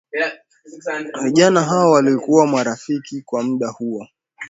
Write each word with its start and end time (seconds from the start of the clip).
vijana 1.23 1.61
hao 1.63 1.91
walikuwa 1.91 2.47
marafiki 2.47 3.21
kwa 3.21 3.43
muda 3.43 3.67
huo 3.67 4.07